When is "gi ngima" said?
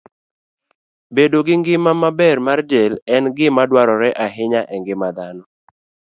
1.47-1.91